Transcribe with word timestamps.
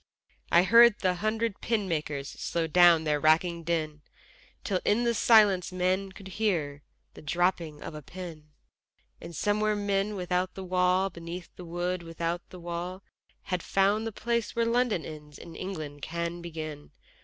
I 0.51 0.63
heard 0.63 0.97
the 0.97 1.13
hundred 1.13 1.61
pin 1.61 1.87
makers 1.87 2.27
Slow 2.27 2.65
down 2.65 3.03
their 3.03 3.19
racking 3.19 3.63
din, 3.63 4.01
Till 4.63 4.79
in 4.83 5.03
the 5.03 5.13
stillness 5.13 5.71
men 5.71 6.11
could 6.11 6.27
hear 6.39 6.81
The 7.13 7.21
dropping 7.21 7.83
of 7.83 7.93
the 7.93 8.01
pin: 8.01 8.49
And 9.21 9.35
somewhere 9.35 9.75
men 9.75 10.15
without 10.15 10.55
the 10.55 10.65
wall, 10.65 11.11
beneath 11.11 11.55
the 11.55 11.65
wood, 11.65 12.01
without 12.01 12.41
the 12.49 12.59
wall, 12.59 13.03
Had 13.43 13.61
found 13.61 14.07
the 14.07 14.11
place 14.11 14.55
where 14.55 14.65
London 14.65 15.05
ends 15.05 15.37
and 15.37 15.55
England 15.55 16.01
can 16.01 16.41
begin. 16.41 16.89